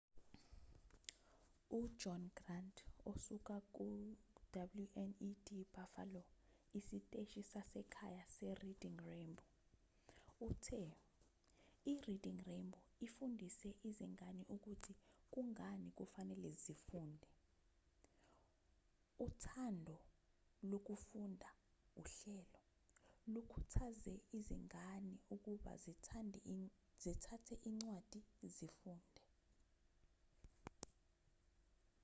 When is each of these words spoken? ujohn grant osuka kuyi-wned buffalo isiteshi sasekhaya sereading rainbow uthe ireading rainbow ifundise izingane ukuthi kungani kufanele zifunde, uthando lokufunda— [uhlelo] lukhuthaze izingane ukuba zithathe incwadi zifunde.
ujohn 1.83 2.23
grant 2.35 2.77
osuka 3.11 3.55
kuyi-wned 3.73 5.45
buffalo 5.73 6.21
isiteshi 6.79 7.41
sasekhaya 7.51 8.23
sereading 8.35 8.97
rainbow 9.11 9.49
uthe 10.47 10.81
ireading 11.93 12.39
rainbow 12.49 12.83
ifundise 13.07 13.69
izingane 13.89 14.43
ukuthi 14.55 14.93
kungani 15.33 15.89
kufanele 15.97 16.51
zifunde, 16.63 17.27
uthando 19.25 19.97
lokufunda— 20.69 21.49
[uhlelo] 22.49 22.55
lukhuthaze 23.33 24.15
izingane 24.37 25.13
ukuba 25.35 25.71
zithathe 25.83 26.39
incwadi 27.69 28.21
zifunde. 28.55 29.23